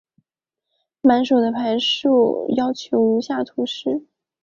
[1.01, 4.07] 满手的牌数要求如下所示。